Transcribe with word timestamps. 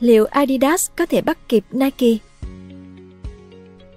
liệu 0.00 0.24
Adidas 0.24 0.88
có 0.96 1.06
thể 1.06 1.20
bắt 1.20 1.48
kịp 1.48 1.64
Nike? 1.72 2.06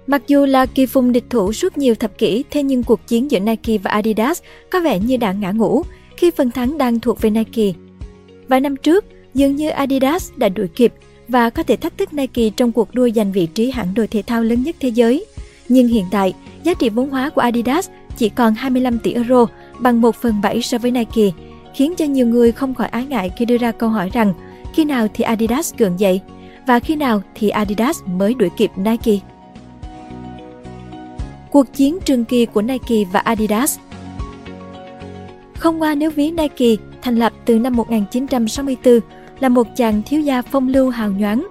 Mặc 0.06 0.22
dù 0.26 0.44
là 0.46 0.66
kỳ 0.66 0.86
phùng 0.86 1.12
địch 1.12 1.24
thủ 1.30 1.52
suốt 1.52 1.78
nhiều 1.78 1.94
thập 1.94 2.18
kỷ, 2.18 2.44
thế 2.50 2.62
nhưng 2.62 2.82
cuộc 2.82 3.06
chiến 3.06 3.30
giữa 3.30 3.38
Nike 3.40 3.78
và 3.78 3.90
Adidas 3.90 4.42
có 4.70 4.80
vẻ 4.80 4.98
như 4.98 5.16
đã 5.16 5.32
ngã 5.32 5.50
ngủ 5.50 5.82
khi 6.16 6.30
phần 6.30 6.50
thắng 6.50 6.78
đang 6.78 7.00
thuộc 7.00 7.20
về 7.20 7.30
Nike. 7.30 7.72
Vài 8.48 8.60
năm 8.60 8.76
trước, 8.76 9.04
dường 9.34 9.56
như 9.56 9.68
Adidas 9.68 10.30
đã 10.36 10.48
đuổi 10.48 10.68
kịp 10.68 10.92
và 11.28 11.50
có 11.50 11.62
thể 11.62 11.76
thách 11.76 11.98
thức 11.98 12.12
Nike 12.14 12.50
trong 12.56 12.72
cuộc 12.72 12.94
đua 12.94 13.08
giành 13.14 13.32
vị 13.32 13.46
trí 13.54 13.70
hãng 13.70 13.94
đồ 13.94 14.06
thể 14.10 14.22
thao 14.26 14.42
lớn 14.44 14.62
nhất 14.62 14.76
thế 14.80 14.88
giới. 14.88 15.26
Nhưng 15.68 15.86
hiện 15.86 16.04
tại, 16.10 16.34
giá 16.64 16.74
trị 16.74 16.88
vốn 16.88 17.10
hóa 17.10 17.30
của 17.30 17.40
Adidas 17.40 17.88
chỉ 18.18 18.28
còn 18.28 18.54
25 18.54 18.98
tỷ 18.98 19.12
euro, 19.12 19.46
bằng 19.78 20.00
1 20.00 20.16
phần 20.16 20.40
7 20.42 20.62
so 20.62 20.78
với 20.78 20.90
Nike, 20.90 21.30
khiến 21.74 21.94
cho 21.96 22.04
nhiều 22.04 22.26
người 22.26 22.52
không 22.52 22.74
khỏi 22.74 22.88
ái 22.88 23.04
ngại 23.06 23.30
khi 23.38 23.44
đưa 23.44 23.56
ra 23.56 23.72
câu 23.72 23.88
hỏi 23.88 24.10
rằng 24.12 24.32
khi 24.72 24.84
nào 24.84 25.06
thì 25.14 25.24
Adidas 25.24 25.74
gượng 25.78 26.00
dậy 26.00 26.20
và 26.66 26.80
khi 26.80 26.96
nào 26.96 27.22
thì 27.34 27.48
Adidas 27.48 27.96
mới 28.06 28.34
đuổi 28.34 28.48
kịp 28.56 28.70
Nike. 28.76 29.12
Cuộc 31.50 31.72
chiến 31.72 31.98
trường 32.04 32.24
kỳ 32.24 32.46
của 32.46 32.62
Nike 32.62 32.96
và 33.12 33.20
Adidas 33.20 33.78
Không 35.58 35.82
qua 35.82 35.94
nếu 35.94 36.10
ví 36.10 36.30
Nike 36.30 36.66
thành 37.02 37.16
lập 37.16 37.32
từ 37.44 37.58
năm 37.58 37.76
1964 37.76 39.00
là 39.40 39.48
một 39.48 39.66
chàng 39.76 40.02
thiếu 40.06 40.20
gia 40.20 40.42
phong 40.42 40.68
lưu 40.68 40.90
hào 40.90 41.10
nhoáng. 41.10 41.48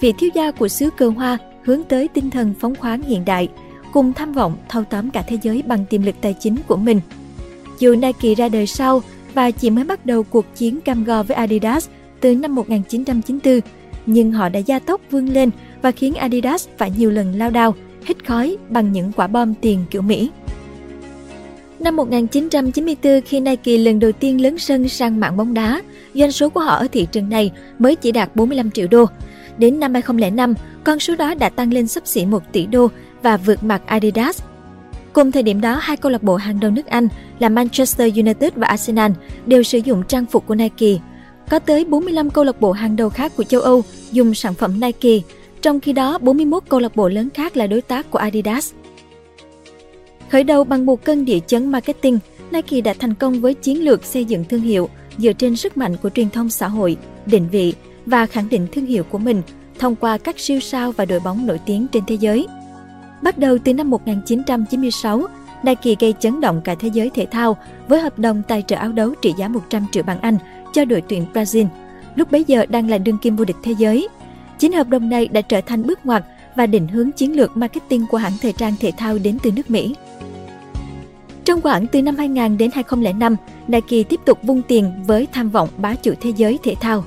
Vị 0.00 0.12
thiếu 0.12 0.30
gia 0.34 0.50
của 0.50 0.68
xứ 0.68 0.90
cờ 0.90 1.08
hoa 1.10 1.38
hướng 1.64 1.82
tới 1.84 2.08
tinh 2.08 2.30
thần 2.30 2.54
phóng 2.60 2.74
khoáng 2.76 3.02
hiện 3.02 3.24
đại, 3.24 3.48
cùng 3.92 4.12
tham 4.12 4.32
vọng 4.32 4.56
thâu 4.68 4.84
tóm 4.90 5.10
cả 5.10 5.22
thế 5.28 5.38
giới 5.42 5.62
bằng 5.66 5.84
tiềm 5.86 6.02
lực 6.02 6.14
tài 6.20 6.34
chính 6.40 6.56
của 6.66 6.76
mình. 6.76 7.00
Dù 7.78 7.94
Nike 7.96 8.34
ra 8.34 8.48
đời 8.48 8.66
sau 8.66 9.02
và 9.34 9.50
chỉ 9.50 9.70
mới 9.70 9.84
bắt 9.84 10.06
đầu 10.06 10.22
cuộc 10.22 10.44
chiến 10.56 10.80
cam 10.80 11.04
go 11.04 11.22
với 11.22 11.34
Adidas– 11.34 11.88
từ 12.20 12.34
năm 12.36 12.54
1994, 12.54 13.60
nhưng 14.06 14.32
họ 14.32 14.48
đã 14.48 14.60
gia 14.60 14.78
tốc 14.78 15.00
vươn 15.10 15.28
lên 15.28 15.50
và 15.82 15.90
khiến 15.90 16.14
Adidas 16.14 16.68
phải 16.76 16.90
nhiều 16.90 17.10
lần 17.10 17.38
lao 17.38 17.50
đao, 17.50 17.74
hít 18.04 18.26
khói 18.26 18.56
bằng 18.68 18.92
những 18.92 19.12
quả 19.12 19.26
bom 19.26 19.54
tiền 19.54 19.84
kiểu 19.90 20.02
Mỹ. 20.02 20.30
Năm 21.80 21.96
1994 21.96 23.20
khi 23.20 23.40
Nike 23.40 23.78
lần 23.78 23.98
đầu 23.98 24.12
tiên 24.12 24.40
lớn 24.40 24.58
sân 24.58 24.88
sang 24.88 25.20
mạng 25.20 25.36
bóng 25.36 25.54
đá, 25.54 25.82
doanh 26.14 26.32
số 26.32 26.48
của 26.48 26.60
họ 26.60 26.74
ở 26.74 26.86
thị 26.92 27.06
trường 27.12 27.28
này 27.28 27.50
mới 27.78 27.96
chỉ 27.96 28.12
đạt 28.12 28.36
45 28.36 28.70
triệu 28.70 28.86
đô. 28.90 29.04
Đến 29.58 29.80
năm 29.80 29.94
2005, 29.94 30.54
con 30.84 30.98
số 30.98 31.16
đó 31.16 31.34
đã 31.34 31.48
tăng 31.48 31.72
lên 31.74 31.86
sấp 31.86 32.06
xỉ 32.06 32.26
1 32.26 32.42
tỷ 32.52 32.66
đô 32.66 32.88
và 33.22 33.36
vượt 33.36 33.64
mặt 33.64 33.82
Adidas. 33.86 34.42
Cùng 35.12 35.32
thời 35.32 35.42
điểm 35.42 35.60
đó, 35.60 35.78
hai 35.82 35.96
câu 35.96 36.12
lạc 36.12 36.22
bộ 36.22 36.36
hàng 36.36 36.60
đầu 36.60 36.70
nước 36.70 36.86
Anh 36.86 37.08
là 37.38 37.48
Manchester 37.48 38.14
United 38.18 38.52
và 38.56 38.66
Arsenal 38.68 39.10
đều 39.46 39.62
sử 39.62 39.78
dụng 39.78 40.02
trang 40.08 40.26
phục 40.26 40.46
của 40.46 40.54
Nike 40.54 40.94
có 41.50 41.58
tới 41.58 41.84
45 41.84 42.30
câu 42.30 42.44
lạc 42.44 42.60
bộ 42.60 42.72
hàng 42.72 42.96
đầu 42.96 43.08
khác 43.08 43.32
của 43.36 43.44
châu 43.44 43.60
Âu 43.60 43.82
dùng 44.12 44.34
sản 44.34 44.54
phẩm 44.54 44.80
Nike, 44.80 45.18
trong 45.62 45.80
khi 45.80 45.92
đó 45.92 46.18
41 46.18 46.62
câu 46.68 46.80
lạc 46.80 46.96
bộ 46.96 47.08
lớn 47.08 47.28
khác 47.34 47.56
là 47.56 47.66
đối 47.66 47.80
tác 47.82 48.10
của 48.10 48.18
Adidas. 48.18 48.72
Khởi 50.30 50.44
đầu 50.44 50.64
bằng 50.64 50.86
một 50.86 51.04
cân 51.04 51.24
địa 51.24 51.38
chấn 51.46 51.68
marketing, 51.68 52.18
Nike 52.50 52.80
đã 52.80 52.94
thành 52.98 53.14
công 53.14 53.40
với 53.40 53.54
chiến 53.54 53.84
lược 53.84 54.04
xây 54.04 54.24
dựng 54.24 54.44
thương 54.48 54.60
hiệu 54.60 54.88
dựa 55.18 55.32
trên 55.32 55.56
sức 55.56 55.76
mạnh 55.76 55.96
của 55.96 56.10
truyền 56.10 56.30
thông 56.30 56.50
xã 56.50 56.68
hội, 56.68 56.96
định 57.26 57.48
vị 57.52 57.74
và 58.06 58.26
khẳng 58.26 58.48
định 58.48 58.66
thương 58.72 58.86
hiệu 58.86 59.02
của 59.04 59.18
mình 59.18 59.42
thông 59.78 59.96
qua 59.96 60.18
các 60.18 60.38
siêu 60.38 60.60
sao 60.60 60.92
và 60.92 61.04
đội 61.04 61.20
bóng 61.20 61.46
nổi 61.46 61.60
tiếng 61.66 61.86
trên 61.92 62.02
thế 62.06 62.14
giới. 62.14 62.46
Bắt 63.22 63.38
đầu 63.38 63.58
từ 63.64 63.74
năm 63.74 63.90
1996, 63.90 65.22
Nike 65.62 65.94
gây 66.00 66.14
chấn 66.20 66.40
động 66.40 66.60
cả 66.64 66.74
thế 66.74 66.88
giới 66.88 67.10
thể 67.14 67.26
thao 67.30 67.56
với 67.88 68.00
hợp 68.00 68.18
đồng 68.18 68.42
tài 68.48 68.62
trợ 68.66 68.76
áo 68.76 68.92
đấu 68.92 69.14
trị 69.22 69.34
giá 69.38 69.48
100 69.48 69.86
triệu 69.92 70.02
bảng 70.02 70.20
Anh 70.20 70.36
cho 70.72 70.84
đội 70.84 71.00
tuyển 71.00 71.26
Brazil, 71.34 71.66
lúc 72.14 72.30
bấy 72.32 72.44
giờ 72.46 72.66
đang 72.66 72.90
là 72.90 72.98
đương 72.98 73.18
kim 73.18 73.36
vô 73.36 73.44
địch 73.44 73.56
thế 73.62 73.72
giới. 73.78 74.08
Chính 74.58 74.72
hợp 74.72 74.88
đồng 74.88 75.08
này 75.08 75.28
đã 75.28 75.40
trở 75.40 75.60
thành 75.60 75.82
bước 75.86 76.06
ngoặt 76.06 76.24
và 76.56 76.66
định 76.66 76.88
hướng 76.88 77.12
chiến 77.12 77.36
lược 77.36 77.56
marketing 77.56 78.06
của 78.10 78.16
hãng 78.18 78.32
thời 78.42 78.52
trang 78.52 78.74
thể 78.80 78.92
thao 78.96 79.18
đến 79.18 79.38
từ 79.42 79.50
nước 79.56 79.70
Mỹ. 79.70 79.94
Trong 81.44 81.60
khoảng 81.60 81.86
từ 81.86 82.02
năm 82.02 82.16
2000 82.16 82.58
đến 82.58 82.70
2005, 82.74 83.36
Nike 83.68 84.02
tiếp 84.02 84.20
tục 84.24 84.38
vung 84.42 84.62
tiền 84.62 84.92
với 85.06 85.26
tham 85.32 85.50
vọng 85.50 85.68
bá 85.76 85.94
chủ 85.94 86.14
thế 86.20 86.30
giới 86.36 86.58
thể 86.62 86.74
thao. 86.80 87.04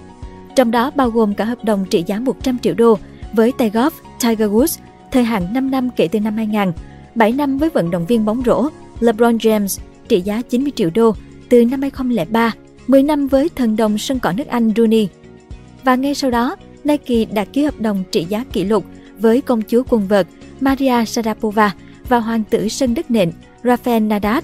Trong 0.55 0.71
đó 0.71 0.91
bao 0.95 1.09
gồm 1.09 1.33
cả 1.33 1.45
hợp 1.45 1.63
đồng 1.63 1.85
trị 1.85 2.03
giá 2.07 2.19
100 2.19 2.57
triệu 2.61 2.73
đô 2.73 2.97
với 3.33 3.53
tay 3.57 3.69
golf 3.71 3.89
Tiger 4.21 4.51
Woods 4.51 4.77
thời 5.11 5.23
hạn 5.23 5.53
5 5.53 5.71
năm 5.71 5.89
kể 5.89 6.07
từ 6.07 6.19
năm 6.19 6.37
2000, 6.37 6.71
7 7.15 7.31
năm 7.31 7.57
với 7.57 7.69
vận 7.69 7.91
động 7.91 8.05
viên 8.05 8.25
bóng 8.25 8.41
rổ 8.45 8.69
LeBron 8.99 9.37
James 9.37 9.79
trị 10.07 10.21
giá 10.21 10.41
90 10.49 10.71
triệu 10.75 10.89
đô 10.95 11.15
từ 11.49 11.65
năm 11.65 11.81
2003 11.81 12.51
10 12.87 13.03
năm 13.07 13.27
với 13.27 13.49
thần 13.49 13.75
đồng 13.75 13.97
sân 13.97 14.19
cỏ 14.19 14.31
nước 14.37 14.47
Anh 14.47 14.71
Rooney. 14.75 15.07
Và 15.83 15.95
ngay 15.95 16.15
sau 16.15 16.31
đó, 16.31 16.55
Nike 16.83 17.25
đã 17.25 17.45
ký 17.45 17.63
hợp 17.63 17.81
đồng 17.81 18.03
trị 18.11 18.25
giá 18.29 18.43
kỷ 18.53 18.63
lục 18.63 18.85
với 19.19 19.41
công 19.41 19.61
chúa 19.67 19.83
quần 19.89 20.07
vợt 20.07 20.27
Maria 20.61 21.05
Sharapova 21.05 21.71
và 22.09 22.19
hoàng 22.19 22.43
tử 22.49 22.67
sân 22.67 22.93
đất 22.93 23.11
nện 23.11 23.31
Rafael 23.63 24.07
Nadal. 24.07 24.43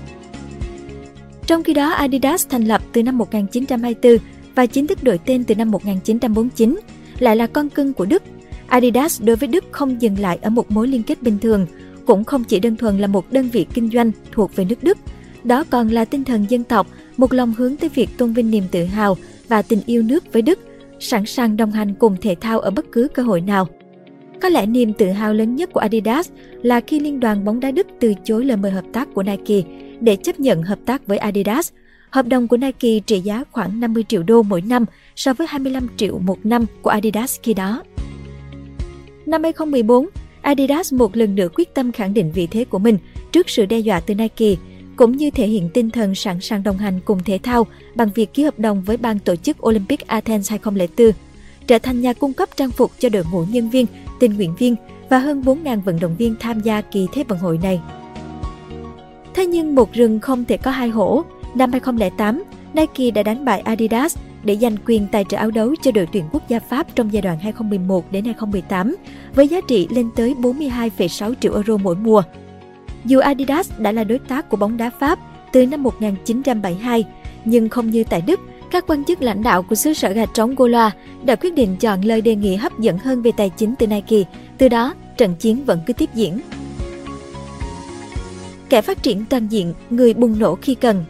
Trong 1.47 1.63
khi 1.63 1.73
đó, 1.73 1.89
Adidas 1.89 2.47
thành 2.49 2.63
lập 2.63 2.81
từ 2.91 3.03
năm 3.03 3.17
1924 3.17 4.17
và 4.55 4.65
chính 4.65 4.87
thức 4.87 5.03
đổi 5.03 5.17
tên 5.25 5.43
từ 5.43 5.55
năm 5.55 5.71
1949, 5.71 6.79
lại 7.19 7.35
là 7.35 7.47
con 7.47 7.69
cưng 7.69 7.93
của 7.93 8.05
Đức. 8.05 8.23
Adidas 8.67 9.21
đối 9.21 9.35
với 9.35 9.47
Đức 9.47 9.63
không 9.71 10.01
dừng 10.01 10.19
lại 10.19 10.39
ở 10.41 10.49
một 10.49 10.71
mối 10.71 10.87
liên 10.87 11.03
kết 11.03 11.23
bình 11.23 11.37
thường, 11.41 11.65
cũng 12.05 12.23
không 12.23 12.43
chỉ 12.43 12.59
đơn 12.59 12.75
thuần 12.75 12.97
là 12.99 13.07
một 13.07 13.31
đơn 13.31 13.49
vị 13.49 13.65
kinh 13.73 13.89
doanh 13.89 14.11
thuộc 14.31 14.55
về 14.55 14.65
nước 14.65 14.83
Đức, 14.83 14.97
đó 15.43 15.63
còn 15.69 15.87
là 15.87 16.05
tinh 16.05 16.23
thần 16.23 16.45
dân 16.49 16.63
tộc, 16.63 16.87
một 17.17 17.33
lòng 17.33 17.53
hướng 17.57 17.75
tới 17.75 17.89
việc 17.95 18.09
tôn 18.17 18.33
vinh 18.33 18.51
niềm 18.51 18.63
tự 18.71 18.83
hào 18.85 19.17
và 19.47 19.61
tình 19.61 19.79
yêu 19.85 20.01
nước 20.03 20.33
với 20.33 20.41
Đức, 20.41 20.59
sẵn 20.99 21.25
sàng 21.25 21.57
đồng 21.57 21.71
hành 21.71 21.93
cùng 21.93 22.15
thể 22.21 22.35
thao 22.41 22.59
ở 22.59 22.69
bất 22.71 22.85
cứ 22.91 23.07
cơ 23.13 23.23
hội 23.23 23.41
nào. 23.41 23.67
Có 24.41 24.49
lẽ 24.49 24.65
niềm 24.65 24.93
tự 24.93 25.07
hào 25.09 25.33
lớn 25.33 25.55
nhất 25.55 25.73
của 25.73 25.79
Adidas 25.79 26.29
là 26.61 26.79
khi 26.79 26.99
Liên 26.99 27.19
đoàn 27.19 27.45
bóng 27.45 27.59
đá 27.59 27.71
Đức 27.71 27.87
từ 27.99 28.13
chối 28.23 28.45
lời 28.45 28.57
mời 28.57 28.71
hợp 28.71 28.85
tác 28.93 29.13
của 29.13 29.23
Nike 29.23 29.61
để 30.01 30.15
chấp 30.15 30.39
nhận 30.39 30.63
hợp 30.63 30.79
tác 30.85 31.07
với 31.07 31.17
Adidas. 31.17 31.71
Hợp 32.09 32.27
đồng 32.27 32.47
của 32.47 32.57
Nike 32.57 32.99
trị 32.99 33.19
giá 33.19 33.43
khoảng 33.51 33.79
50 33.79 34.03
triệu 34.09 34.23
đô 34.23 34.41
mỗi 34.43 34.61
năm 34.61 34.85
so 35.15 35.33
với 35.33 35.47
25 35.49 35.87
triệu 35.97 36.19
một 36.19 36.45
năm 36.45 36.65
của 36.81 36.89
Adidas 36.89 37.39
khi 37.43 37.53
đó. 37.53 37.83
Năm 39.25 39.43
2014, 39.43 40.07
Adidas 40.41 40.93
một 40.93 41.15
lần 41.17 41.35
nữa 41.35 41.47
quyết 41.55 41.75
tâm 41.75 41.91
khẳng 41.91 42.13
định 42.13 42.31
vị 42.35 42.47
thế 42.47 42.65
của 42.65 42.79
mình 42.79 42.97
trước 43.31 43.49
sự 43.49 43.65
đe 43.65 43.79
dọa 43.79 43.99
từ 43.99 44.15
Nike 44.15 44.55
cũng 44.99 45.17
như 45.17 45.29
thể 45.29 45.47
hiện 45.47 45.69
tinh 45.73 45.89
thần 45.89 46.15
sẵn 46.15 46.41
sàng 46.41 46.63
đồng 46.63 46.77
hành 46.77 46.99
cùng 47.05 47.23
thể 47.23 47.39
thao 47.43 47.67
bằng 47.95 48.09
việc 48.15 48.33
ký 48.33 48.43
hợp 48.43 48.59
đồng 48.59 48.81
với 48.83 48.97
ban 48.97 49.19
tổ 49.19 49.35
chức 49.35 49.65
Olympic 49.67 50.07
Athens 50.07 50.49
2004, 50.51 51.11
trở 51.67 51.79
thành 51.79 52.01
nhà 52.01 52.13
cung 52.13 52.33
cấp 52.33 52.49
trang 52.55 52.71
phục 52.71 52.91
cho 52.99 53.09
đội 53.09 53.23
ngũ 53.31 53.43
nhân 53.49 53.69
viên, 53.69 53.85
tình 54.19 54.33
nguyện 54.35 54.53
viên 54.59 54.75
và 55.09 55.19
hơn 55.19 55.41
4.000 55.45 55.81
vận 55.81 55.99
động 55.99 56.15
viên 56.17 56.35
tham 56.39 56.59
gia 56.61 56.81
kỳ 56.81 57.05
Thế 57.13 57.23
vận 57.27 57.39
hội 57.39 57.59
này. 57.63 57.81
Thế 59.33 59.45
nhưng 59.45 59.75
một 59.75 59.93
rừng 59.93 60.19
không 60.19 60.45
thể 60.45 60.57
có 60.57 60.71
hai 60.71 60.89
hổ. 60.89 61.21
Năm 61.55 61.71
2008, 61.71 62.43
Nike 62.73 63.11
đã 63.11 63.23
đánh 63.23 63.45
bại 63.45 63.59
Adidas 63.59 64.17
để 64.43 64.57
giành 64.57 64.75
quyền 64.85 65.07
tài 65.11 65.25
trợ 65.29 65.37
áo 65.37 65.51
đấu 65.51 65.75
cho 65.81 65.91
đội 65.91 66.07
tuyển 66.13 66.23
quốc 66.31 66.49
gia 66.49 66.59
Pháp 66.59 66.87
trong 66.95 67.13
giai 67.13 67.21
đoạn 67.21 67.39
2011 67.39 68.11
đến 68.11 68.25
2018 68.25 68.95
với 69.35 69.47
giá 69.47 69.61
trị 69.61 69.87
lên 69.89 70.09
tới 70.15 70.35
42,6 70.39 71.33
triệu 71.41 71.53
euro 71.53 71.77
mỗi 71.77 71.95
mùa. 71.95 72.21
Dù 73.05 73.19
Adidas 73.19 73.71
đã 73.79 73.91
là 73.91 74.03
đối 74.03 74.19
tác 74.19 74.49
của 74.49 74.57
bóng 74.57 74.77
đá 74.77 74.89
Pháp 74.99 75.19
từ 75.51 75.65
năm 75.65 75.83
1972, 75.83 77.05
nhưng 77.45 77.69
không 77.69 77.89
như 77.89 78.03
tại 78.03 78.21
Đức, 78.21 78.39
các 78.71 78.83
quan 78.87 79.03
chức 79.03 79.21
lãnh 79.21 79.43
đạo 79.43 79.63
của 79.63 79.75
xứ 79.75 79.93
sở 79.93 80.09
gà 80.09 80.25
trống 80.33 80.55
Gola 80.55 80.91
đã 81.25 81.35
quyết 81.35 81.53
định 81.55 81.75
chọn 81.79 82.01
lời 82.01 82.21
đề 82.21 82.35
nghị 82.35 82.55
hấp 82.55 82.79
dẫn 82.79 82.97
hơn 82.97 83.21
về 83.21 83.31
tài 83.37 83.49
chính 83.49 83.75
từ 83.79 83.87
Nike, 83.87 84.17
từ 84.57 84.69
đó 84.69 84.93
trận 85.17 85.35
chiến 85.39 85.65
vẫn 85.65 85.79
cứ 85.85 85.93
tiếp 85.93 86.09
diễn. 86.13 86.39
Kẻ 88.69 88.81
phát 88.81 89.03
triển 89.03 89.25
toàn 89.29 89.47
diện, 89.47 89.73
người 89.89 90.13
bùng 90.13 90.39
nổ 90.39 90.55
khi 90.55 90.75
cần 90.75 91.05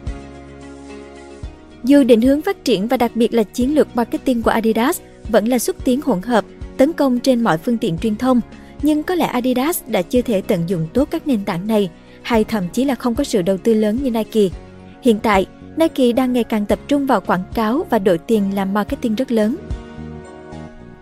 Dù 1.84 2.04
định 2.04 2.20
hướng 2.20 2.42
phát 2.42 2.64
triển 2.64 2.88
và 2.88 2.96
đặc 2.96 3.10
biệt 3.14 3.34
là 3.34 3.42
chiến 3.42 3.74
lược 3.74 3.96
marketing 3.96 4.42
của 4.42 4.50
Adidas 4.50 5.00
vẫn 5.28 5.48
là 5.48 5.58
xúc 5.58 5.76
tiến 5.84 6.00
hỗn 6.04 6.22
hợp, 6.22 6.44
tấn 6.76 6.92
công 6.92 7.18
trên 7.18 7.44
mọi 7.44 7.58
phương 7.58 7.78
tiện 7.78 7.98
truyền 7.98 8.16
thông, 8.16 8.40
nhưng 8.82 9.02
có 9.02 9.14
lẽ 9.14 9.26
Adidas 9.26 9.82
đã 9.86 10.02
chưa 10.02 10.22
thể 10.22 10.40
tận 10.40 10.60
dụng 10.66 10.86
tốt 10.92 11.08
các 11.10 11.26
nền 11.28 11.44
tảng 11.44 11.66
này 11.66 11.90
hay 12.22 12.44
thậm 12.44 12.64
chí 12.72 12.84
là 12.84 12.94
không 12.94 13.14
có 13.14 13.24
sự 13.24 13.42
đầu 13.42 13.56
tư 13.58 13.74
lớn 13.74 13.98
như 14.02 14.10
Nike. 14.10 14.40
Hiện 15.02 15.18
tại, 15.22 15.46
Nike 15.76 16.12
đang 16.12 16.32
ngày 16.32 16.44
càng 16.44 16.66
tập 16.66 16.78
trung 16.88 17.06
vào 17.06 17.20
quảng 17.20 17.42
cáo 17.54 17.86
và 17.90 17.98
đội 17.98 18.18
tiền 18.18 18.54
làm 18.54 18.74
marketing 18.74 19.14
rất 19.14 19.32
lớn. 19.32 19.56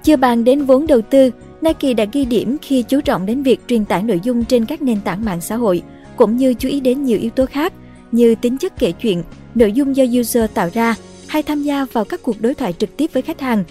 Chưa 0.03 0.17
bàn 0.17 0.45
đến 0.45 0.65
vốn 0.65 0.87
đầu 0.87 1.01
tư, 1.03 1.31
Nike 1.61 1.95
đã 1.95 2.05
ghi 2.13 2.25
điểm 2.25 2.57
khi 2.63 2.83
chú 2.83 3.01
trọng 3.01 3.27
đến 3.27 3.43
việc 3.43 3.61
truyền 3.69 3.85
tải 3.85 4.03
nội 4.03 4.21
dung 4.23 4.45
trên 4.45 4.65
các 4.65 4.83
nền 4.83 5.01
tảng 5.01 5.25
mạng 5.25 5.41
xã 5.41 5.57
hội, 5.57 5.83
cũng 6.17 6.37
như 6.37 6.55
chú 6.55 6.69
ý 6.69 6.81
đến 6.81 7.05
nhiều 7.05 7.19
yếu 7.19 7.31
tố 7.31 7.47
khác 7.47 7.73
như 8.13 8.35
tính 8.35 8.59
chất 8.59 8.79
kể 8.79 8.93
chuyện, 8.93 9.23
nội 9.55 9.73
dung 9.73 9.97
do 9.97 10.05
user 10.21 10.45
tạo 10.55 10.69
ra 10.75 10.95
hay 11.29 11.43
tham 11.43 11.63
gia 11.63 11.85
vào 11.93 12.05
các 12.05 12.23
cuộc 12.23 12.37
đối 12.41 12.55
thoại 12.55 12.73
trực 12.73 12.97
tiếp 12.97 13.11
với 13.13 13.23
khách 13.23 13.41
hàng. 13.41 13.65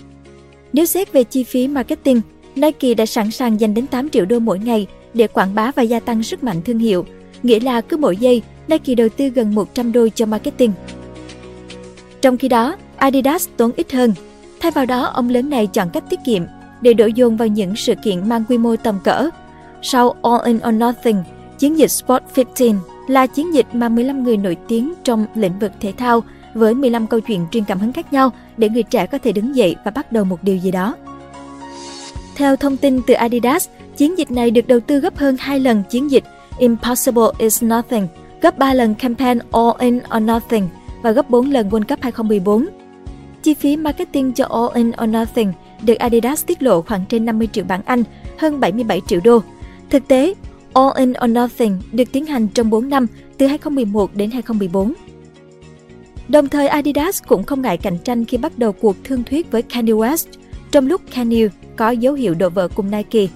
Nếu 0.74 0.86
xét 0.86 1.12
về 1.14 1.24
chi 1.24 1.44
phí 1.44 1.68
marketing, 1.68 2.22
Nike 2.58 2.94
đã 2.94 3.06
sẵn 3.06 3.32
sàng 3.32 3.60
dành 3.60 3.74
đến 3.74 3.88
8 3.88 4.10
triệu 4.10 4.26
đô 4.26 4.40
mỗi 4.40 4.60
ngày 4.60 4.88
để 5.14 5.28
quảng 5.28 5.56
bá 5.56 5.72
và 5.76 5.84
gia 5.84 6.00
tăng 6.00 6.24
sức 6.24 6.44
mạnh 6.44 6.62
thương 6.66 6.80
hiệu, 6.80 7.06
nghĩa 7.44 7.60
là 7.60 7.82
cứ 7.82 7.98
mỗi 7.98 8.18
giây, 8.18 8.42
Nike 8.68 8.96
đầu 8.96 9.10
tư 9.18 9.28
gần 9.30 9.56
100 9.56 9.92
đô 9.92 10.08
cho 10.16 10.26
marketing. 10.26 10.72
Trong 12.22 12.38
khi 12.38 12.48
đó, 12.48 12.76
Adidas 12.98 13.48
tốn 13.58 13.72
ít 13.78 13.92
hơn. 13.92 14.14
Thay 14.60 14.72
vào 14.72 14.86
đó, 14.86 15.02
ông 15.06 15.30
lớn 15.30 15.50
này 15.50 15.68
chọn 15.68 15.90
cách 15.90 16.04
tiết 16.10 16.20
kiệm 16.26 16.44
để 16.82 16.94
đổ 16.94 17.06
dồn 17.06 17.38
vào 17.38 17.48
những 17.48 17.76
sự 17.76 17.94
kiện 18.04 18.30
mang 18.30 18.44
quy 18.50 18.58
mô 18.58 18.76
tầm 18.76 18.96
cỡ. 19.04 19.30
Sau 19.82 20.16
All 20.24 20.38
In 20.46 20.58
or 20.70 20.74
Nothing, 20.84 21.24
chiến 21.60 21.78
dịch 21.80 21.92
Sport 21.92 22.24
15 22.36 22.80
là 23.08 23.28
chiến 23.28 23.54
dịch 23.54 23.66
mà 23.74 23.90
15 23.90 24.24
người 24.24 24.38
nổi 24.38 24.58
tiếng 24.68 24.94
trong 25.04 25.26
lĩnh 25.36 25.60
vực 25.60 25.72
thể 25.82 25.94
thao 25.98 26.24
với 26.54 26.74
15 26.74 27.08
câu 27.08 27.20
chuyện 27.20 27.46
truyền 27.52 27.64
cảm 27.64 27.80
hứng 27.80 27.94
khác 27.94 28.14
nhau 28.14 28.32
để 28.58 28.70
người 28.70 28.84
trẻ 28.84 29.06
có 29.08 29.18
thể 29.18 29.32
đứng 29.32 29.56
dậy 29.56 29.76
và 29.86 29.92
bắt 29.92 30.12
đầu 30.12 30.24
một 30.24 30.44
điều 30.44 30.56
gì 30.56 30.72
đó. 30.72 30.96
Theo 32.38 32.56
thông 32.56 32.78
tin 32.78 33.02
từ 33.08 33.14
Adidas, 33.14 33.68
chiến 33.98 34.18
dịch 34.18 34.32
này 34.32 34.52
được 34.52 34.68
đầu 34.68 34.80
tư 34.80 35.00
gấp 35.00 35.18
hơn 35.18 35.36
2 35.40 35.60
lần 35.60 35.84
chiến 35.90 36.12
dịch 36.12 36.24
Impossible 36.60 37.24
is 37.40 37.64
Nothing, 37.64 38.08
gấp 38.42 38.58
3 38.58 38.74
lần 38.74 38.96
campaign 38.96 39.40
All 39.52 39.70
in 39.80 39.98
or 40.18 40.22
Nothing 40.32 40.68
và 41.02 41.12
gấp 41.12 41.30
4 41.30 41.50
lần 41.52 41.70
World 41.70 41.84
Cup 41.84 42.02
2014. 42.02 42.68
Chi 43.44 43.54
phí 43.54 43.78
marketing 43.78 44.34
cho 44.34 44.46
All 44.46 44.68
in 44.84 44.92
or 45.04 45.10
Nothing 45.18 45.54
được 45.86 45.94
Adidas 45.96 46.46
tiết 46.46 46.64
lộ 46.64 46.82
khoảng 46.82 47.06
trên 47.10 47.26
50 47.26 47.48
triệu 47.52 47.66
bảng 47.66 47.82
Anh, 47.86 48.04
hơn 48.38 48.60
77 48.60 49.02
triệu 49.08 49.20
đô. 49.24 49.40
Thực 49.90 50.08
tế, 50.08 50.34
All 50.74 50.90
in 50.96 51.14
or 51.26 51.32
Nothing 51.38 51.78
được 51.92 52.12
tiến 52.12 52.26
hành 52.26 52.48
trong 52.48 52.70
4 52.70 52.90
năm, 52.90 53.08
từ 53.38 53.48
2011 53.48 54.16
đến 54.16 54.32
2014. 54.32 54.94
Đồng 56.30 56.50
thời 56.50 56.68
Adidas 56.68 57.22
cũng 57.28 57.44
không 57.44 57.62
ngại 57.62 57.78
cạnh 57.78 57.98
tranh 57.98 58.26
khi 58.26 58.38
bắt 58.38 58.52
đầu 58.58 58.72
cuộc 58.72 58.96
thương 59.04 59.24
thuyết 59.24 59.52
với 59.52 59.62
Kanye 59.62 59.94
West– 59.94 60.26
trong 60.72 60.88
lúc 60.88 61.02
Kanye 61.14 61.48
có 61.76 61.90
dấu 61.92 62.14
hiệu 62.14 62.34
đổ 62.34 62.50
vỡ 62.50 62.68
cùng 62.76 62.92
Nike. 62.92 63.28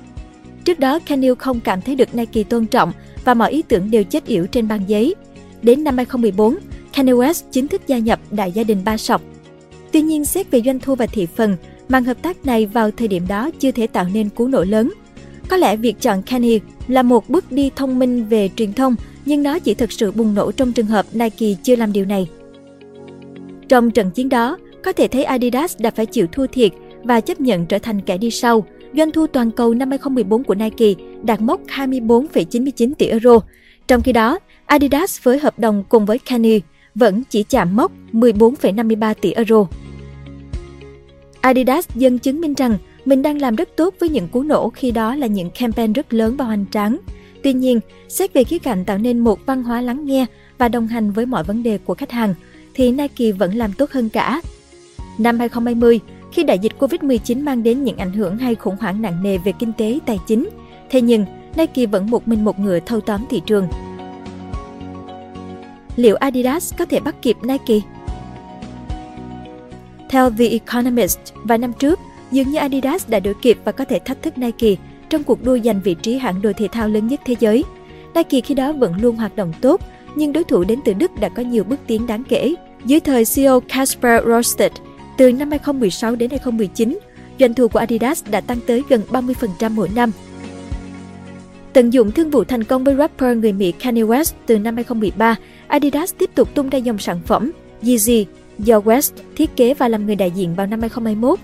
Trước 0.65 0.79
đó, 0.79 0.99
Kanye 0.99 1.33
không 1.39 1.59
cảm 1.59 1.81
thấy 1.81 1.95
được 1.95 2.15
Nike 2.15 2.43
tôn 2.43 2.65
trọng 2.65 2.91
và 3.25 3.33
mọi 3.33 3.51
ý 3.51 3.61
tưởng 3.61 3.91
đều 3.91 4.03
chết 4.03 4.25
yểu 4.27 4.45
trên 4.47 4.67
bàn 4.67 4.81
giấy. 4.87 5.15
Đến 5.61 5.83
năm 5.83 5.97
2014, 5.97 6.55
Kanye 6.93 7.13
West 7.13 7.41
chính 7.51 7.67
thức 7.67 7.81
gia 7.87 7.97
nhập 7.97 8.19
đại 8.31 8.51
gia 8.51 8.63
đình 8.63 8.77
ba 8.85 8.97
sọc. 8.97 9.21
Tuy 9.91 10.01
nhiên, 10.01 10.25
xét 10.25 10.51
về 10.51 10.61
doanh 10.65 10.79
thu 10.79 10.95
và 10.95 11.05
thị 11.05 11.27
phần, 11.35 11.55
màn 11.89 12.03
hợp 12.03 12.21
tác 12.21 12.45
này 12.45 12.65
vào 12.65 12.91
thời 12.91 13.07
điểm 13.07 13.27
đó 13.27 13.49
chưa 13.59 13.71
thể 13.71 13.87
tạo 13.87 14.05
nên 14.13 14.29
cú 14.29 14.47
nổ 14.47 14.61
lớn. 14.63 14.93
Có 15.49 15.57
lẽ 15.57 15.75
việc 15.75 15.95
chọn 16.01 16.21
Kanye 16.21 16.57
là 16.87 17.03
một 17.03 17.29
bước 17.29 17.51
đi 17.51 17.71
thông 17.75 17.99
minh 17.99 18.25
về 18.25 18.49
truyền 18.55 18.73
thông, 18.73 18.95
nhưng 19.25 19.43
nó 19.43 19.59
chỉ 19.59 19.73
thực 19.73 19.91
sự 19.91 20.11
bùng 20.11 20.35
nổ 20.35 20.51
trong 20.51 20.73
trường 20.73 20.85
hợp 20.85 21.05
Nike 21.13 21.47
chưa 21.63 21.75
làm 21.75 21.93
điều 21.93 22.05
này. 22.05 22.27
Trong 23.67 23.91
trận 23.91 24.11
chiến 24.11 24.29
đó, 24.29 24.57
có 24.85 24.91
thể 24.91 25.07
thấy 25.07 25.23
Adidas 25.23 25.77
đã 25.79 25.91
phải 25.91 26.05
chịu 26.05 26.27
thua 26.31 26.47
thiệt 26.47 26.71
và 27.03 27.21
chấp 27.21 27.41
nhận 27.41 27.65
trở 27.65 27.79
thành 27.79 28.01
kẻ 28.01 28.17
đi 28.17 28.31
sau. 28.31 28.63
Doanh 28.97 29.11
thu 29.11 29.27
toàn 29.27 29.51
cầu 29.51 29.73
năm 29.73 29.89
2014 29.89 30.43
của 30.43 30.55
Nike 30.55 30.93
đạt 31.23 31.41
mốc 31.41 31.59
24,99 31.67 32.91
tỷ 32.97 33.05
euro. 33.07 33.39
Trong 33.87 34.01
khi 34.01 34.11
đó, 34.13 34.39
Adidas 34.65 35.19
với 35.23 35.39
hợp 35.39 35.59
đồng 35.59 35.83
cùng 35.89 36.05
với 36.05 36.17
Kanye 36.19 36.59
vẫn 36.95 37.23
chỉ 37.29 37.43
chạm 37.43 37.75
mốc 37.75 37.91
14,53 38.13 39.13
tỷ 39.21 39.31
euro. 39.31 39.65
Adidas 41.41 41.87
dân 41.95 42.17
chứng 42.19 42.41
minh 42.41 42.53
rằng 42.53 42.77
mình 43.05 43.21
đang 43.21 43.41
làm 43.41 43.55
rất 43.55 43.69
tốt 43.75 43.93
với 43.99 44.09
những 44.09 44.27
cú 44.27 44.43
nổ 44.43 44.69
khi 44.69 44.91
đó 44.91 45.15
là 45.15 45.27
những 45.27 45.49
campaign 45.49 45.93
rất 45.93 46.13
lớn 46.13 46.35
và 46.37 46.45
hoành 46.45 46.65
tráng. 46.71 46.97
Tuy 47.43 47.53
nhiên, 47.53 47.79
xét 48.07 48.33
về 48.33 48.43
khía 48.43 48.57
cạnh 48.59 48.85
tạo 48.85 48.97
nên 48.97 49.19
một 49.19 49.39
văn 49.45 49.63
hóa 49.63 49.81
lắng 49.81 50.05
nghe 50.05 50.25
và 50.57 50.67
đồng 50.69 50.87
hành 50.87 51.11
với 51.11 51.25
mọi 51.25 51.43
vấn 51.43 51.63
đề 51.63 51.77
của 51.77 51.93
khách 51.93 52.11
hàng, 52.11 52.33
thì 52.73 52.91
Nike 52.91 53.31
vẫn 53.31 53.55
làm 53.55 53.73
tốt 53.73 53.91
hơn 53.91 54.09
cả. 54.09 54.41
Năm 55.17 55.39
2020, 55.39 55.99
khi 56.31 56.43
đại 56.43 56.59
dịch 56.59 56.71
Covid-19 56.79 57.43
mang 57.43 57.63
đến 57.63 57.83
những 57.83 57.97
ảnh 57.97 58.11
hưởng 58.13 58.37
hay 58.37 58.55
khủng 58.55 58.75
hoảng 58.81 59.01
nặng 59.01 59.23
nề 59.23 59.37
về 59.37 59.51
kinh 59.59 59.73
tế, 59.73 59.99
tài 60.05 60.19
chính. 60.27 60.49
Thế 60.89 61.01
nhưng, 61.01 61.25
Nike 61.55 61.85
vẫn 61.85 62.09
một 62.11 62.27
mình 62.27 62.45
một 62.45 62.59
người 62.59 62.79
thâu 62.81 63.01
tóm 63.01 63.21
thị 63.29 63.41
trường. 63.45 63.67
Liệu 65.95 66.15
Adidas 66.15 66.73
có 66.77 66.85
thể 66.85 66.99
bắt 66.99 67.15
kịp 67.21 67.37
Nike? 67.43 67.75
Theo 70.09 70.29
The 70.29 70.47
Economist, 70.47 71.19
vài 71.43 71.57
năm 71.57 71.73
trước, 71.73 71.99
dường 72.31 72.51
như 72.51 72.57
Adidas 72.57 73.09
đã 73.09 73.19
đuổi 73.19 73.33
kịp 73.41 73.57
và 73.63 73.71
có 73.71 73.85
thể 73.85 73.99
thách 74.05 74.21
thức 74.21 74.37
Nike 74.37 74.75
trong 75.09 75.23
cuộc 75.23 75.43
đua 75.43 75.57
giành 75.59 75.81
vị 75.83 75.95
trí 76.01 76.17
hãng 76.17 76.41
đồ 76.41 76.51
thể 76.57 76.67
thao 76.71 76.87
lớn 76.87 77.07
nhất 77.07 77.19
thế 77.25 77.35
giới. 77.39 77.63
Nike 78.15 78.41
khi 78.41 78.55
đó 78.55 78.73
vẫn 78.73 79.01
luôn 79.01 79.15
hoạt 79.15 79.35
động 79.35 79.53
tốt, 79.61 79.81
nhưng 80.15 80.33
đối 80.33 80.43
thủ 80.43 80.63
đến 80.63 80.79
từ 80.85 80.93
Đức 80.93 81.11
đã 81.19 81.29
có 81.29 81.43
nhiều 81.43 81.63
bước 81.63 81.79
tiến 81.87 82.07
đáng 82.07 82.23
kể. 82.29 82.53
Dưới 82.85 82.99
thời 82.99 83.23
CEO 83.35 83.59
Casper 83.59 84.23
Rosted, 84.27 84.71
từ 85.17 85.31
năm 85.31 85.49
2016 85.51 86.15
đến 86.15 86.29
2019, 86.29 86.99
doanh 87.39 87.53
thu 87.53 87.67
của 87.67 87.79
Adidas 87.79 88.23
đã 88.31 88.41
tăng 88.41 88.57
tới 88.67 88.83
gần 88.89 89.01
30% 89.09 89.69
mỗi 89.71 89.89
năm. 89.95 90.11
Tận 91.73 91.89
dụng 91.89 92.11
thương 92.11 92.29
vụ 92.29 92.43
thành 92.43 92.63
công 92.63 92.83
với 92.83 92.95
rapper 92.95 93.37
người 93.37 93.53
Mỹ 93.53 93.71
Kanye 93.71 94.01
West 94.03 94.31
từ 94.45 94.59
năm 94.59 94.75
2013, 94.75 95.35
Adidas 95.67 96.13
tiếp 96.17 96.29
tục 96.35 96.55
tung 96.55 96.69
ra 96.69 96.77
dòng 96.77 96.97
sản 96.97 97.19
phẩm 97.25 97.51
Yeezy 97.83 98.25
do 98.59 98.79
West 98.79 99.11
thiết 99.35 99.55
kế 99.55 99.73
và 99.73 99.87
làm 99.87 100.05
người 100.05 100.15
đại 100.15 100.31
diện 100.31 100.55
vào 100.55 100.67
năm 100.67 100.81
2021. 100.81 101.39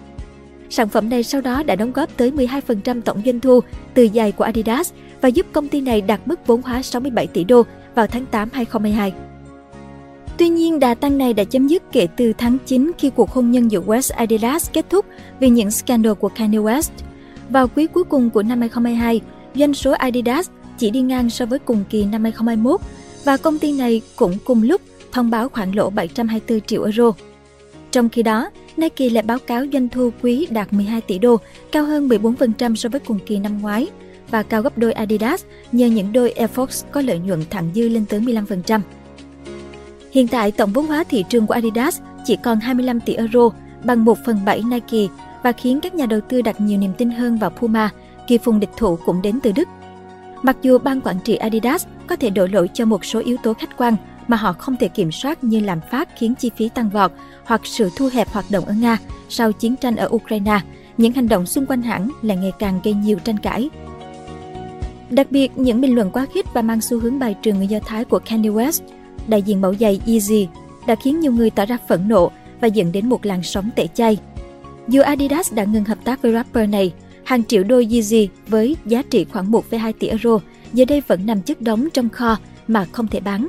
Sản 0.70 0.90
phẩm 0.90 1.10
này 1.10 1.24
sau 1.24 1.42
đó 1.42 1.64
đã 1.64 1.76
đóng 1.76 1.92
góp 1.94 2.18
tới 2.18 2.32
12% 2.32 3.02
tổng 3.02 3.22
doanh 3.26 3.40
thu 3.40 3.60
từ 3.94 4.08
giày 4.14 4.32
của 4.32 4.44
Adidas 4.44 4.92
và 5.22 5.30
giúp 5.30 5.46
công 5.52 5.68
ty 5.68 5.82
này 5.82 6.02
đạt 6.02 6.28
mức 6.28 6.40
vốn 6.48 6.62
hóa 6.62 6.82
67 6.82 7.28
tỷ 7.28 7.44
đô 7.44 7.64
vào 7.96 8.08
tháng 8.08 8.26
8 8.26 8.50
2022. 8.54 9.14
Tuy 10.38 10.50
nhiên, 10.50 10.80
đà 10.80 10.94
tăng 10.94 11.18
này 11.18 11.34
đã 11.34 11.44
chấm 11.44 11.68
dứt 11.68 11.84
kể 11.92 12.08
từ 12.18 12.34
tháng 12.38 12.58
9 12.66 12.92
khi 12.98 13.10
cuộc 13.10 13.30
hôn 13.32 13.52
nhân 13.52 13.72
giữa 13.72 13.82
West 13.82 14.16
Adidas 14.16 14.70
kết 14.74 14.86
thúc 14.90 15.06
vì 15.40 15.50
những 15.50 15.72
scandal 15.72 16.14
của 16.14 16.30
Kanye 16.30 16.60
West. 16.60 16.92
Vào 17.50 17.68
quý 17.76 17.88
cuối 17.88 18.04
cùng 18.04 18.30
của 18.30 18.44
năm 18.44 18.60
2022, 18.60 19.22
doanh 19.56 19.74
số 19.74 19.92
Adidas 19.92 20.50
chỉ 20.78 20.90
đi 20.90 21.02
ngang 21.02 21.30
so 21.30 21.46
với 21.46 21.60
cùng 21.60 21.84
kỳ 21.90 22.06
năm 22.06 22.24
2021 22.24 22.80
và 23.24 23.38
công 23.38 23.60
ty 23.60 23.72
này 23.74 24.02
cũng 24.16 24.34
cùng 24.46 24.64
lúc 24.64 24.82
thông 25.12 25.30
báo 25.30 25.50
khoản 25.50 25.72
lỗ 25.72 25.90
724 25.90 26.62
triệu 26.68 26.84
euro. 26.84 27.12
Trong 27.92 28.10
khi 28.10 28.24
đó, 28.24 28.50
Nike 28.78 29.10
lại 29.10 29.24
báo 29.24 29.40
cáo 29.40 29.64
doanh 29.74 29.90
thu 29.90 30.10
quý 30.22 30.48
đạt 30.50 30.74
12 30.74 31.02
tỷ 31.02 31.20
đô, 31.20 31.38
cao 31.72 31.84
hơn 31.86 32.08
14% 32.10 32.76
so 32.76 32.90
với 32.90 33.00
cùng 33.00 33.20
kỳ 33.26 33.40
năm 33.40 33.62
ngoái 33.62 33.88
và 34.30 34.44
cao 34.44 34.62
gấp 34.62 34.78
đôi 34.78 34.94
Adidas 34.94 35.44
nhờ 35.72 35.88
những 35.88 36.14
đôi 36.14 36.32
Air 36.32 36.50
Force 36.56 36.84
có 36.92 37.02
lợi 37.02 37.20
nhuận 37.20 37.44
thẳng 37.50 37.70
dư 37.76 37.90
lên 37.90 38.06
tới 38.10 38.20
15%. 38.22 38.80
Hiện 40.18 40.28
tại, 40.28 40.52
tổng 40.52 40.74
vốn 40.74 40.88
hóa 40.88 41.04
thị 41.10 41.24
trường 41.30 41.48
của 41.48 41.54
Adidas 41.54 42.00
chỉ 42.26 42.36
còn 42.44 42.60
25 42.60 43.00
tỷ 43.00 43.14
euro, 43.14 43.50
bằng 43.84 44.06
1 44.06 44.18
phần 44.26 44.40
7 44.46 44.62
Nike 44.66 44.98
và 45.44 45.52
khiến 45.52 45.80
các 45.82 45.96
nhà 45.96 46.06
đầu 46.06 46.20
tư 46.22 46.42
đặt 46.42 46.56
nhiều 46.62 46.78
niềm 46.80 46.92
tin 46.98 47.10
hơn 47.12 47.38
vào 47.38 47.50
Puma, 47.50 47.90
kỳ 48.28 48.38
phùng 48.38 48.60
địch 48.60 48.70
thủ 48.78 48.98
cũng 49.06 49.22
đến 49.22 49.40
từ 49.44 49.52
Đức. 49.52 49.68
Mặc 50.44 50.58
dù 50.62 50.78
ban 50.78 51.02
quản 51.02 51.20
trị 51.20 51.36
Adidas 51.36 51.86
có 52.08 52.16
thể 52.16 52.30
đổ 52.30 52.48
lỗi 52.48 52.70
cho 52.74 52.86
một 52.86 53.06
số 53.06 53.20
yếu 53.20 53.38
tố 53.44 53.54
khách 53.54 53.78
quan 53.78 53.96
mà 54.28 54.38
họ 54.38 54.54
không 54.54 54.76
thể 54.78 54.88
kiểm 54.88 55.12
soát 55.12 55.44
như 55.44 55.60
lạm 55.60 55.80
phát 55.92 56.10
khiến 56.18 56.36
chi 56.36 56.52
phí 56.58 56.70
tăng 56.70 56.90
vọt 56.90 57.12
hoặc 57.44 57.62
sự 57.64 57.90
thu 57.98 58.10
hẹp 58.14 58.30
hoạt 58.30 58.46
động 58.52 58.66
ở 58.66 58.74
Nga 58.74 58.98
sau 59.30 59.52
chiến 59.52 59.76
tranh 59.76 59.96
ở 59.96 60.10
Ukraine, 60.12 60.60
những 60.98 61.14
hành 61.14 61.28
động 61.28 61.46
xung 61.46 61.66
quanh 61.66 61.82
hãng 61.82 62.12
lại 62.22 62.38
ngày 62.38 62.52
càng 62.60 62.80
gây 62.84 62.94
nhiều 62.94 63.20
tranh 63.24 63.38
cãi. 63.38 63.70
Đặc 65.10 65.28
biệt, 65.30 65.52
những 65.58 65.82
bình 65.82 65.96
luận 65.96 66.12
quá 66.12 66.26
khích 66.34 66.46
và 66.54 66.62
mang 66.62 66.82
xu 66.82 67.00
hướng 67.00 67.20
bài 67.20 67.36
trừ 67.42 67.54
người 67.54 67.68
Do 67.68 67.80
Thái 67.80 68.06
của 68.06 68.20
Kanye 68.20 68.50
West 68.50 68.82
đại 69.28 69.42
diện 69.42 69.62
mẫu 69.62 69.76
giày 69.76 70.00
Yeezy 70.06 70.46
đã 70.88 70.96
khiến 70.96 71.20
nhiều 71.20 71.32
người 71.32 71.50
tỏ 71.50 71.66
ra 71.66 71.78
phẫn 71.90 72.08
nộ 72.08 72.32
và 72.62 72.68
dẫn 72.68 72.92
đến 72.92 73.10
một 73.10 73.26
làn 73.26 73.44
sóng 73.44 73.70
tẩy 73.76 73.88
chay. 73.94 74.18
Dù 74.88 75.02
Adidas 75.02 75.54
đã 75.54 75.64
ngừng 75.64 75.84
hợp 75.84 75.98
tác 76.04 76.22
với 76.22 76.34
rapper 76.34 76.70
này, 76.70 76.94
hàng 77.24 77.44
triệu 77.46 77.64
đôi 77.64 77.86
Yeezy 77.88 78.28
với 78.48 78.76
giá 78.86 79.02
trị 79.10 79.26
khoảng 79.26 79.52
1,2 79.52 79.94
tỷ 80.00 80.08
euro 80.08 80.40
giờ 80.74 80.86
đây 80.88 81.02
vẫn 81.08 81.26
nằm 81.26 81.42
chất 81.42 81.62
đóng 81.62 81.88
trong 81.94 82.10
kho 82.10 82.38
mà 82.68 82.86
không 82.86 83.08
thể 83.08 83.20
bán. 83.20 83.48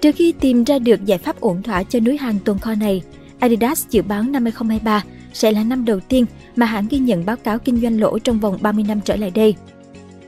Trừ 0.00 0.12
khi 0.12 0.32
tìm 0.32 0.64
ra 0.64 0.78
được 0.78 1.04
giải 1.04 1.18
pháp 1.18 1.40
ổn 1.40 1.62
thỏa 1.62 1.82
cho 1.82 2.00
núi 2.00 2.18
hàng 2.18 2.36
tồn 2.44 2.58
kho 2.58 2.74
này, 2.74 3.02
Adidas 3.38 3.86
dự 3.90 4.02
báo 4.02 4.22
năm 4.22 4.44
2023 4.44 5.04
sẽ 5.32 5.52
là 5.52 5.62
năm 5.64 5.84
đầu 5.84 6.00
tiên 6.00 6.26
mà 6.56 6.66
hãng 6.66 6.86
ghi 6.90 6.98
nhận 6.98 7.26
báo 7.26 7.36
cáo 7.36 7.58
kinh 7.58 7.76
doanh 7.80 8.00
lỗ 8.00 8.18
trong 8.18 8.40
vòng 8.40 8.58
30 8.60 8.84
năm 8.88 9.00
trở 9.00 9.16
lại 9.16 9.30
đây. 9.30 9.54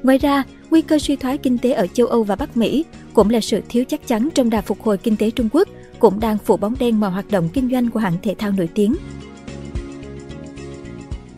Ngoài 0.03 0.19
ra, 0.19 0.43
nguy 0.71 0.83
cơ 0.83 0.99
suy 0.99 1.17
thoái 1.17 1.39
kinh 1.39 1.59
tế 1.59 1.73
ở 1.73 1.87
châu 1.93 2.07
Âu 2.07 2.23
và 2.23 2.37
Bắc 2.37 2.57
Mỹ 2.57 2.85
cũng 3.15 3.31
là 3.31 3.41
sự 3.41 3.61
thiếu 3.69 3.85
chắc 3.89 4.07
chắn 4.07 4.29
trong 4.35 4.51
đà 4.51 4.61
phục 4.61 4.83
hồi 4.83 4.99
kinh 4.99 5.17
tế 5.17 5.31
Trung 5.31 5.49
Quốc 5.53 5.69
cũng 5.99 6.21
đang 6.21 6.39
phủ 6.39 6.57
bóng 6.57 6.75
đen 6.81 7.01
vào 7.01 7.11
hoạt 7.11 7.31
động 7.31 7.49
kinh 7.53 7.69
doanh 7.71 7.91
của 7.91 8.01
hãng 8.01 8.13
thể 8.23 8.35
thao 8.39 8.53
nổi 8.53 8.69
tiếng. 8.75 8.95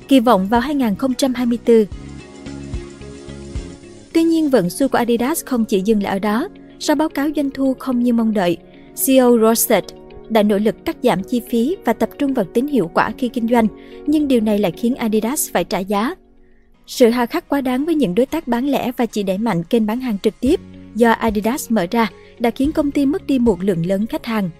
Kỳ 0.09 0.21
vọng 0.21 0.49
vào 0.49 0.61
2024 0.61 1.77
Tuy 4.13 4.23
nhiên, 4.23 4.49
vận 4.51 4.71
xu 4.71 4.89
của 4.89 4.99
Adidas 4.99 5.45
không 5.45 5.65
chỉ 5.65 5.81
dừng 5.81 6.03
lại 6.03 6.13
ở 6.13 6.19
đó. 6.19 6.49
Sau 6.79 6.97
báo 6.97 7.09
cáo 7.09 7.29
doanh 7.37 7.51
thu 7.51 7.75
không 7.79 8.03
như 8.03 8.13
mong 8.13 8.35
đợi, 8.35 8.57
CEO 9.07 9.39
Rosset 9.39 9.85
đã 10.29 10.43
nỗ 10.43 10.59
lực 10.59 10.85
cắt 10.85 10.97
giảm 11.03 11.23
chi 11.23 11.41
phí 11.51 11.77
và 11.85 11.93
tập 11.93 12.09
trung 12.19 12.35
vào 12.35 12.45
tính 12.55 12.67
hiệu 12.67 12.91
quả 12.95 13.13
khi 13.19 13.29
kinh 13.29 13.49
doanh, 13.49 13.67
nhưng 14.07 14.29
điều 14.29 14.41
này 14.41 14.59
lại 14.59 14.73
khiến 14.77 14.95
Adidas 14.95 15.51
phải 15.53 15.65
trả 15.65 15.79
giá 15.79 16.15
sự 16.95 17.09
hà 17.11 17.27
khắc 17.27 17.49
quá 17.49 17.61
đáng 17.61 17.85
với 17.85 17.95
những 17.95 18.15
đối 18.15 18.27
tác 18.27 18.49
bán 18.49 18.69
lẻ 18.69 18.93
và 18.97 19.07
chỉ 19.07 19.23
đẩy 19.23 19.39
mạnh 19.39 19.63
kênh 19.65 19.87
bán 19.87 20.01
hàng 20.01 20.17
trực 20.23 20.35
tiếp 20.41 20.61
do 20.95 21.11
Adidas 21.13 21.71
mở 21.71 21.87
ra 21.91 22.11
đã 22.39 22.51
khiến 22.51 22.73
công 22.73 22.91
ty 22.91 23.07
mất 23.07 23.27
đi 23.27 23.39
một 23.39 23.63
lượng 23.65 23.87
lớn 23.87 24.07
khách 24.07 24.27
hàng. 24.27 24.51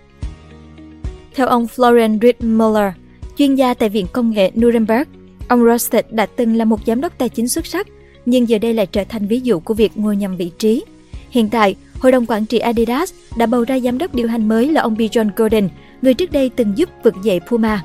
Theo 1.35 1.47
ông 1.47 1.67
Florian 1.77 2.19
Riedmüller, 2.19 2.91
chuyên 3.39 3.55
gia 3.55 3.75
tại 3.75 3.89
Viện 3.89 4.07
Công 4.13 4.31
nghệ 4.31 4.51
Nuremberg, 4.61 5.09
ông 5.49 5.65
Rosted 5.71 6.05
đã 6.11 6.27
từng 6.27 6.57
là 6.57 6.65
một 6.65 6.81
giám 6.87 7.01
đốc 7.01 7.19
tài 7.19 7.29
chính 7.29 7.49
xuất 7.49 7.67
sắc, 7.67 7.87
nhưng 8.27 8.49
giờ 8.49 8.59
đây 8.59 8.75
lại 8.75 8.87
trở 8.87 9.05
thành 9.05 9.27
ví 9.27 9.41
dụ 9.43 9.61
của 9.61 9.75
việc 9.75 9.93
ngồi 9.95 10.17
nhầm 10.17 10.37
vị 10.37 10.51
trí. 10.59 10.85
Hiện 11.31 11.49
tại, 11.51 11.77
Hội 12.01 12.13
đồng 12.13 12.27
Quản 12.27 12.47
trị 12.47 12.59
Adidas 12.59 13.13
đã 13.37 13.47
bầu 13.47 13.65
ra 13.65 13.79
giám 13.79 13.99
đốc 13.99 14.15
điều 14.15 14.29
hành 14.29 14.49
mới 14.49 14.71
là 14.73 14.81
ông 14.83 14.97
Bjorn 14.97 15.31
Gordon, 15.37 15.69
người 16.03 16.15
trước 16.15 16.33
đây 16.33 16.49
từng 16.57 16.73
giúp 16.79 16.89
vực 17.05 17.15
dậy 17.23 17.41
Puma. 17.47 17.83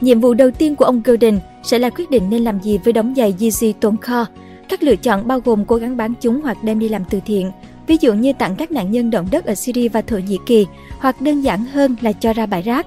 Nhiệm 0.00 0.20
vụ 0.20 0.34
đầu 0.34 0.50
tiên 0.50 0.76
của 0.76 0.84
ông 0.84 1.02
Golden 1.04 1.38
sẽ 1.62 1.78
là 1.78 1.90
quyết 1.90 2.10
định 2.10 2.30
nên 2.30 2.44
làm 2.44 2.60
gì 2.60 2.78
với 2.84 2.92
đống 2.92 3.14
giày 3.16 3.34
Yeezy 3.38 3.72
tồn 3.72 3.96
kho. 3.96 4.26
Các 4.68 4.82
lựa 4.82 4.96
chọn 4.96 5.26
bao 5.28 5.40
gồm 5.40 5.64
cố 5.64 5.76
gắng 5.76 5.96
bán 5.96 6.12
chúng 6.20 6.40
hoặc 6.40 6.64
đem 6.64 6.78
đi 6.78 6.88
làm 6.88 7.02
từ 7.10 7.20
thiện, 7.26 7.50
ví 7.86 7.96
dụ 8.00 8.14
như 8.14 8.32
tặng 8.32 8.56
các 8.56 8.70
nạn 8.72 8.90
nhân 8.90 9.10
động 9.10 9.26
đất 9.30 9.44
ở 9.44 9.54
Syria 9.54 9.88
và 9.88 10.02
Thổ 10.02 10.16
Nhĩ 10.18 10.38
Kỳ, 10.46 10.66
hoặc 10.98 11.20
đơn 11.20 11.40
giản 11.40 11.64
hơn 11.64 11.96
là 12.00 12.12
cho 12.12 12.32
ra 12.32 12.46
bãi 12.46 12.62
rác. 12.62 12.86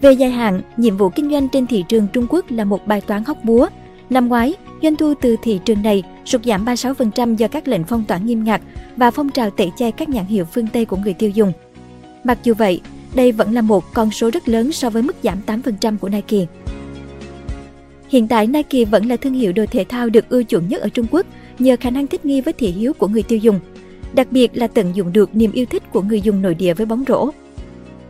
Về 0.00 0.12
dài 0.12 0.30
hạn, 0.30 0.60
nhiệm 0.76 0.96
vụ 0.96 1.08
kinh 1.08 1.30
doanh 1.30 1.48
trên 1.48 1.66
thị 1.66 1.84
trường 1.88 2.06
Trung 2.12 2.26
Quốc 2.30 2.44
là 2.50 2.64
một 2.64 2.86
bài 2.86 3.00
toán 3.00 3.24
hóc 3.24 3.44
búa. 3.44 3.68
Năm 4.10 4.28
ngoái, 4.28 4.54
doanh 4.82 4.96
thu 4.96 5.14
từ 5.20 5.36
thị 5.42 5.60
trường 5.64 5.82
này 5.82 6.02
sụt 6.24 6.44
giảm 6.44 6.64
36% 6.64 7.34
do 7.36 7.48
các 7.48 7.68
lệnh 7.68 7.84
phong 7.84 8.04
tỏa 8.04 8.18
nghiêm 8.18 8.44
ngặt 8.44 8.60
và 8.96 9.10
phong 9.10 9.30
trào 9.30 9.50
tẩy 9.50 9.70
chay 9.76 9.92
các 9.92 10.08
nhãn 10.08 10.24
hiệu 10.24 10.44
phương 10.44 10.66
Tây 10.66 10.84
của 10.84 10.96
người 10.96 11.14
tiêu 11.14 11.30
dùng. 11.30 11.52
Mặc 12.24 12.38
dù 12.42 12.54
vậy, 12.54 12.80
đây 13.14 13.32
vẫn 13.32 13.54
là 13.54 13.60
một 13.60 13.94
con 13.94 14.10
số 14.10 14.30
rất 14.30 14.48
lớn 14.48 14.72
so 14.72 14.90
với 14.90 15.02
mức 15.02 15.16
giảm 15.22 15.38
8% 15.46 15.98
của 15.98 16.08
Nike. 16.08 16.38
Hiện 18.08 18.28
tại, 18.28 18.46
Nike 18.46 18.84
vẫn 18.84 19.06
là 19.08 19.16
thương 19.16 19.34
hiệu 19.34 19.52
đồ 19.52 19.64
thể 19.72 19.84
thao 19.88 20.08
được 20.08 20.28
ưa 20.28 20.42
chuộng 20.42 20.68
nhất 20.68 20.80
ở 20.82 20.88
Trung 20.88 21.06
Quốc 21.10 21.26
nhờ 21.58 21.76
khả 21.80 21.90
năng 21.90 22.06
thích 22.06 22.24
nghi 22.24 22.40
với 22.40 22.52
thị 22.52 22.68
hiếu 22.70 22.92
của 22.92 23.08
người 23.08 23.22
tiêu 23.22 23.38
dùng, 23.38 23.60
đặc 24.14 24.26
biệt 24.30 24.50
là 24.54 24.66
tận 24.66 24.90
dụng 24.94 25.12
được 25.12 25.36
niềm 25.36 25.52
yêu 25.52 25.66
thích 25.66 25.82
của 25.92 26.02
người 26.02 26.20
dùng 26.20 26.42
nội 26.42 26.54
địa 26.54 26.74
với 26.74 26.86
bóng 26.86 27.04
rổ. 27.08 27.30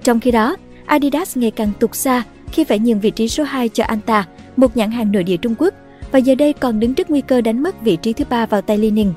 Trong 0.03 0.21
khi 0.21 0.31
đó, 0.31 0.57
Adidas 0.87 1.37
ngày 1.37 1.51
càng 1.51 1.71
tụt 1.81 1.95
xa 1.95 2.23
khi 2.53 2.65
phải 2.65 2.79
nhường 2.79 3.01
vị 3.01 3.11
trí 3.11 3.29
số 3.29 3.45
2 3.45 3.69
cho 3.69 3.85
Anta, 3.85 4.25
một 4.57 4.77
nhãn 4.77 4.91
hàng 4.91 5.13
nội 5.13 5.25
địa 5.25 5.37
Trung 5.37 5.55
Quốc, 5.59 5.75
và 6.13 6.19
giờ 6.19 6.35
đây 6.35 6.53
còn 6.53 6.81
đứng 6.81 6.95
trước 6.95 7.11
nguy 7.11 7.21
cơ 7.21 7.41
đánh 7.41 7.63
mất 7.63 7.83
vị 7.83 7.97
trí 7.97 8.13
thứ 8.13 8.25
ba 8.31 8.47
vào 8.47 8.63
tay 8.63 8.79
Li 8.79 8.91
Ning. 8.91 9.13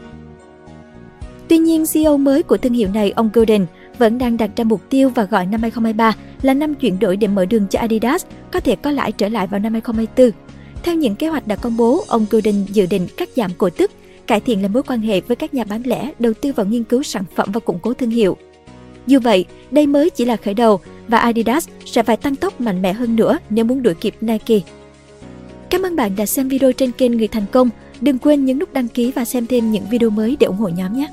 Tuy 1.48 1.58
nhiên, 1.58 1.86
CEO 1.94 2.18
mới 2.18 2.44
của 2.44 2.58
thương 2.58 2.74
hiệu 2.74 2.90
này, 2.94 3.12
ông 3.12 3.30
Golden, 3.34 3.66
vẫn 4.02 4.18
đang 4.18 4.38
đặt 4.38 4.50
ra 4.56 4.64
mục 4.64 4.82
tiêu 4.90 5.10
và 5.10 5.24
gọi 5.24 5.46
năm 5.46 5.62
2023 5.62 6.14
là 6.42 6.54
năm 6.54 6.74
chuyển 6.76 7.00
đổi 7.00 7.18
để 7.18 7.28
mở 7.28 7.46
đường 7.46 7.68
cho 7.70 7.80
Adidas 7.80 8.26
có 8.52 8.60
thể 8.60 8.76
có 8.76 8.92
lãi 8.92 9.12
trở 9.12 9.28
lại 9.30 9.48
vào 9.48 9.60
năm 9.60 9.74
2024. 9.74 10.32
Theo 10.84 10.96
những 10.96 11.16
kế 11.16 11.28
hoạch 11.28 11.48
đã 11.48 11.56
công 11.56 11.78
bố, 11.78 12.04
ông 12.08 12.26
Golden 12.30 12.66
dự 12.66 12.86
định 12.86 13.08
cắt 13.18 13.30
giảm 13.36 13.52
cổ 13.58 13.70
tức, 13.70 13.92
cải 14.28 14.40
thiện 14.40 14.62
lại 14.62 14.70
mối 14.70 14.84
quan 14.84 15.00
hệ 15.02 15.22
với 15.22 15.36
các 15.36 15.54
nhà 15.54 15.64
bán 15.64 15.82
lẻ, 15.86 16.12
đầu 16.20 16.34
tư 16.42 16.52
vào 16.54 16.66
nghiên 16.66 16.84
cứu 16.84 17.04
sản 17.04 17.24
phẩm 17.36 17.50
và 17.52 17.60
củng 17.60 17.80
cố 17.80 17.94
thương 17.94 18.10
hiệu. 18.10 18.38
Dù 19.08 19.20
vậy, 19.20 19.46
đây 19.72 19.88
mới 19.88 20.10
chỉ 20.10 20.26
là 20.26 20.36
khởi 20.36 20.54
đầu 20.54 20.80
và 21.08 21.18
Adidas 21.18 21.68
sẽ 21.86 22.04
phải 22.04 22.18
tăng 22.18 22.36
tốc 22.36 22.62
mạnh 22.62 22.82
mẽ 22.82 22.94
hơn 22.94 23.16
nữa 23.16 23.38
nếu 23.50 23.66
muốn 23.66 23.84
đuổi 23.84 23.94
kịp 23.96 24.16
Nike. 24.22 24.60
Cảm 25.70 25.82
ơn 25.82 25.96
bạn 25.96 26.16
đã 26.16 26.26
xem 26.26 26.48
video 26.48 26.72
trên 26.74 26.92
kênh 26.92 27.18
Người 27.18 27.28
Thành 27.28 27.46
Công. 27.52 27.70
Đừng 28.02 28.18
quên 28.20 28.46
nhấn 28.46 28.60
nút 28.60 28.74
đăng 28.74 28.88
ký 28.88 29.12
và 29.12 29.26
xem 29.26 29.48
thêm 29.48 29.72
những 29.72 29.84
video 29.92 30.10
mới 30.10 30.38
để 30.40 30.46
ủng 30.48 30.58
hộ 30.58 30.68
nhóm 30.70 30.94
nhé! 30.94 31.08